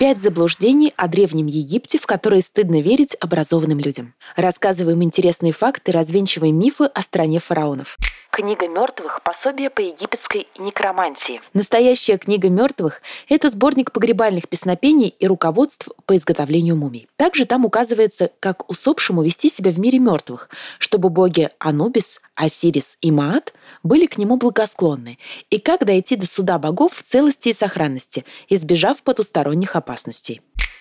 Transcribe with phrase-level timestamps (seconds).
[0.00, 4.14] Пять заблуждений о Древнем Египте, в которые стыдно верить образованным людям.
[4.34, 7.98] Рассказываем интересные факты, развенчиваем мифы о стране фараонов.
[8.30, 11.42] Книга мертвых– пособие по египетской некромантии.
[11.52, 17.06] Настоящая книга мертвых– это сборник погребальных песнопений и руководств по изготовлению мумий.
[17.16, 23.10] Также там указывается, как усопшему вести себя в мире мертвых, чтобы боги Анубис, Осирис и
[23.10, 23.52] Маат
[23.82, 25.18] были к нему благосклонны,
[25.50, 30.40] и как дойти до суда богов в целости и сохранности, избежав потусторонних опасностей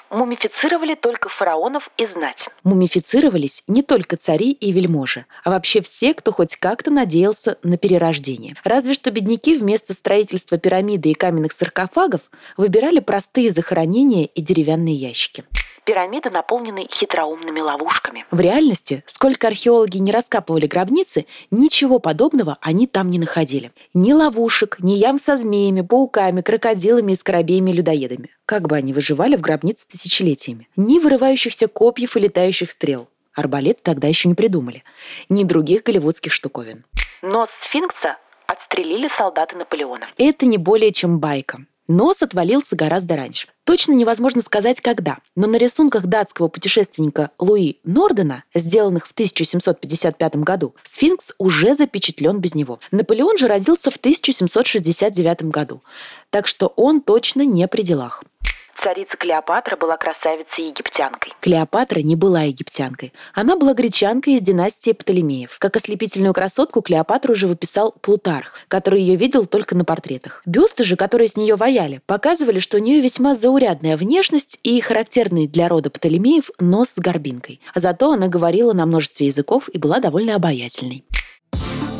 [0.09, 2.49] мумифицировали только фараонов и знать.
[2.63, 8.55] Мумифицировались не только цари и вельможи, а вообще все, кто хоть как-то надеялся на перерождение.
[8.63, 12.21] Разве что бедняки вместо строительства пирамиды и каменных саркофагов
[12.57, 15.45] выбирали простые захоронения и деревянные ящики
[15.83, 18.25] пирамиды наполнены хитроумными ловушками.
[18.31, 23.71] В реальности, сколько археологи не раскапывали гробницы, ничего подобного они там не находили.
[23.93, 28.29] Ни ловушек, ни ям со змеями, пауками, крокодилами и скоробеями-людоедами.
[28.45, 30.67] Как бы они выживали в гробнице тысячелетиями.
[30.75, 33.07] Ни вырывающихся копьев и летающих стрел.
[33.33, 34.83] Арбалет тогда еще не придумали.
[35.29, 36.83] Ни других голливудских штуковин.
[37.21, 40.07] Но сфинкса отстрелили солдаты Наполеона.
[40.17, 41.65] Это не более чем байка.
[41.89, 43.47] Нос отвалился гораздо раньше.
[43.63, 50.75] Точно невозможно сказать, когда, но на рисунках датского путешественника Луи Нордена, сделанных в 1755 году,
[50.83, 52.79] сфинкс уже запечатлен без него.
[52.91, 55.81] Наполеон же родился в 1769 году,
[56.29, 58.23] так что он точно не при делах.
[58.81, 61.33] Царица Клеопатра была красавицей-египтянкой.
[61.41, 63.11] Клеопатра не была египтянкой.
[63.33, 65.57] Она была гречанкой из династии Птолемеев.
[65.59, 70.41] Как ослепительную красотку Клеопатру уже выписал Плутарх, который ее видел только на портретах.
[70.45, 75.47] Бюсты же, которые с нее ваяли, показывали, что у нее весьма заурядная внешность и характерный
[75.47, 77.59] для рода Птолемеев нос с горбинкой.
[77.73, 81.03] А зато она говорила на множестве языков и была довольно обаятельной.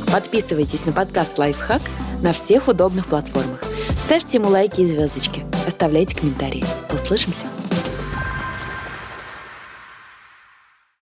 [0.10, 1.82] Подписывайтесь на подкаст «Лайфхак»
[2.24, 3.64] на всех удобных платформах.
[4.06, 5.49] Ставьте ему лайки и звездочки.
[5.70, 6.66] Оставляйте комментарии.
[6.92, 7.46] Услышимся!